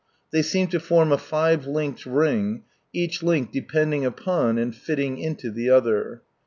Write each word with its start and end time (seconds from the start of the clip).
They 0.31 0.41
seem 0.41 0.65
to 0.69 0.79
form 0.79 1.11
a 1.11 1.17
five 1.19 1.67
linked 1.67 2.07
ring, 2.07 2.63
each 2.91 3.21
link 3.21 3.51
depending 3.51 4.03
upon, 4.03 4.57
and 4.57 4.75
fitting 4.75 5.19
into 5.19 5.51
the 5.51 5.69
other. 5.69 6.23